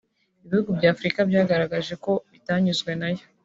ibihugu 0.45 0.69
bya 0.77 0.89
Afurika 0.93 1.19
byagaragaje 1.29 1.93
ko 2.03 2.11
bitanyuzwe 2.31 2.91
na 2.99 3.07
yo 3.13 3.23